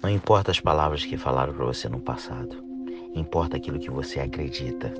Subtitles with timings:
[0.00, 2.56] Não importa as palavras que falaram para você no passado,
[3.16, 4.94] importa aquilo que você acredita.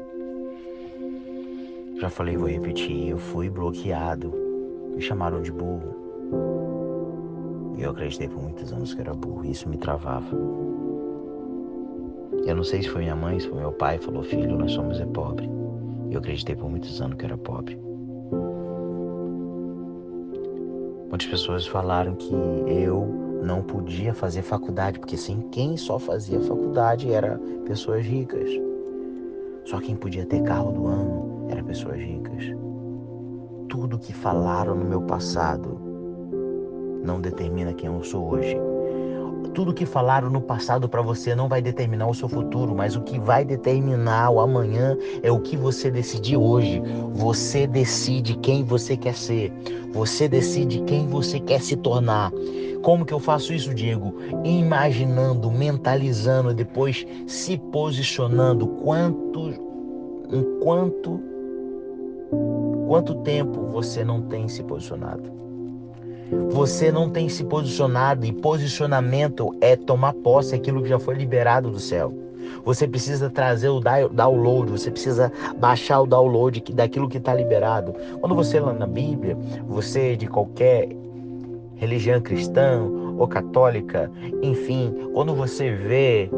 [2.00, 4.32] Já falei, vou repetir, eu fui bloqueado,
[4.94, 5.94] me chamaram de burro.
[7.76, 10.36] E eu acreditei por muitos anos que era burro, e isso me travava.
[12.44, 14.98] Eu não sei se foi minha mãe, se foi meu pai, falou, filho, nós somos
[15.00, 15.48] é pobre.
[16.10, 17.78] E eu acreditei por muitos anos que era pobre.
[21.08, 22.34] Muitas pessoas falaram que
[22.66, 28.50] eu não podia fazer faculdade, porque sem quem só fazia faculdade era pessoas ricas.
[29.64, 32.44] Só quem podia ter carro do ano era pessoas ricas.
[33.68, 35.78] Tudo que falaram no meu passado
[37.02, 38.56] não determina quem eu sou hoje.
[39.54, 43.00] Tudo que falaram no passado para você não vai determinar o seu futuro, mas o
[43.02, 46.82] que vai determinar o amanhã é o que você decidir hoje.
[47.12, 49.52] Você decide quem você quer ser.
[49.92, 52.30] Você decide quem você quer se tornar.
[52.82, 54.14] Como que eu faço isso, Diego?
[54.44, 59.52] Imaginando, mentalizando, depois se posicionando quanto
[60.30, 61.20] enquanto
[62.86, 65.47] quanto tempo você não tem se posicionado?
[66.50, 71.70] Você não tem se posicionado e posicionamento é tomar posse aquilo que já foi liberado
[71.70, 72.12] do céu.
[72.64, 77.94] Você precisa trazer o download, você precisa baixar o download daquilo que está liberado.
[78.20, 80.88] Quando você lê na Bíblia, você de qualquer
[81.76, 82.82] religião cristã
[83.18, 84.10] ou católica,
[84.42, 86.30] enfim, quando você vê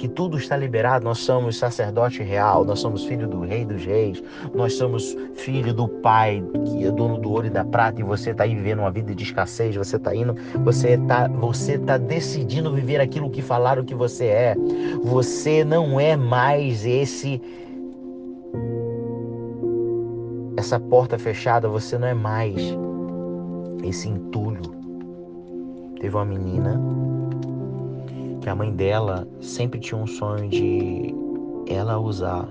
[0.00, 1.04] que tudo está liberado.
[1.04, 4.22] Nós somos sacerdote real, nós somos filho do rei dos reis,
[4.54, 8.30] nós somos filho do pai que é dono do ouro e da prata e você
[8.30, 10.34] está aí vivendo uma vida de escassez, você está indo,
[10.64, 14.56] você está você tá decidindo viver aquilo que falaram que você é.
[15.04, 17.40] Você não é mais esse
[20.56, 22.56] essa porta fechada, você não é mais
[23.84, 24.62] esse entulho.
[26.00, 26.80] Teve uma menina
[28.40, 31.14] que a mãe dela sempre tinha um sonho de
[31.68, 32.48] ela usar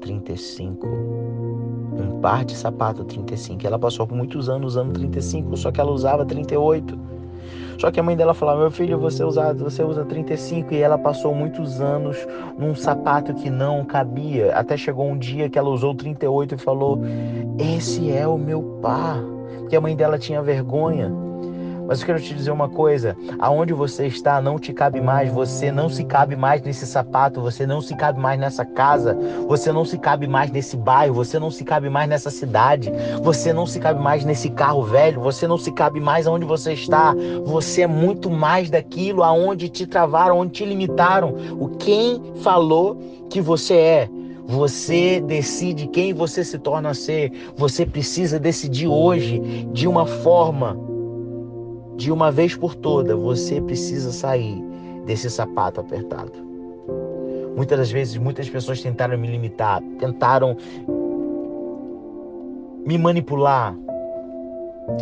[0.00, 3.66] 35, um par de sapato 35.
[3.66, 6.98] Ela passou por muitos anos usando 35, só que ela usava 38.
[7.78, 10.98] Só que a mãe dela falava: "Meu filho, você usa, você usa 35" e ela
[10.98, 12.16] passou muitos anos
[12.58, 14.54] num sapato que não cabia.
[14.54, 17.00] Até chegou um dia que ela usou 38 e falou:
[17.58, 19.22] "Esse é o meu par".
[19.60, 21.23] Porque a mãe dela tinha vergonha
[21.86, 25.70] mas eu quero te dizer uma coisa: aonde você está não te cabe mais, você
[25.70, 29.84] não se cabe mais nesse sapato, você não se cabe mais nessa casa, você não
[29.84, 33.78] se cabe mais nesse bairro, você não se cabe mais nessa cidade, você não se
[33.78, 37.14] cabe mais nesse carro velho, você não se cabe mais aonde você está.
[37.44, 41.34] Você é muito mais daquilo aonde te travaram, onde te limitaram.
[41.58, 42.98] O quem falou
[43.30, 44.08] que você é.
[44.46, 47.32] Você decide quem você se torna ser.
[47.56, 49.40] Você precisa decidir hoje
[49.72, 50.93] de uma forma
[51.96, 54.62] de uma vez por toda, você precisa sair
[55.06, 56.32] desse sapato apertado.
[57.56, 60.56] Muitas das vezes, muitas pessoas tentaram me limitar, tentaram
[62.84, 63.76] me manipular.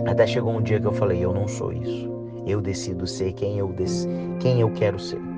[0.06, 2.10] Até chegou um dia que eu falei: eu não sou isso.
[2.46, 3.74] Eu decido ser quem eu,
[4.40, 5.31] quem eu quero ser.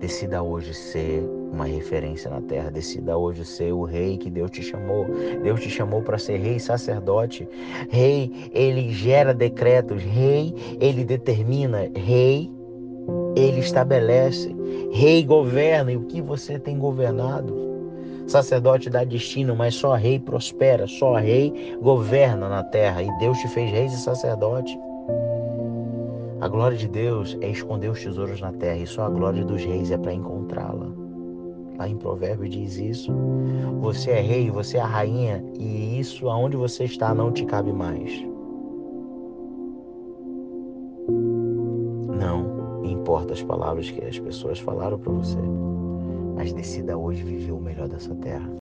[0.00, 1.22] Decida hoje ser
[1.52, 2.70] uma referência na terra.
[2.70, 5.06] Decida hoje ser o rei que Deus te chamou.
[5.42, 7.48] Deus te chamou para ser rei sacerdote.
[7.88, 10.02] Rei, ele gera decretos.
[10.02, 11.90] Rei, ele determina.
[11.94, 12.50] Rei,
[13.36, 14.54] ele estabelece.
[14.92, 15.92] Rei governa.
[15.92, 17.62] E o que você tem governado?
[18.26, 20.86] Sacerdote dá destino, mas só rei prospera.
[20.86, 23.02] Só rei governa na terra.
[23.02, 24.78] E Deus te fez reis e sacerdote.
[26.44, 29.64] A glória de Deus é esconder os tesouros na terra e só a glória dos
[29.64, 30.92] reis é para encontrá-la.
[31.78, 33.10] Lá em Provérbio diz isso.
[33.80, 37.72] Você é rei, você é a rainha e isso aonde você está não te cabe
[37.72, 38.22] mais.
[42.20, 45.40] Não importa as palavras que as pessoas falaram para você,
[46.36, 48.50] mas decida hoje viver o melhor dessa terra.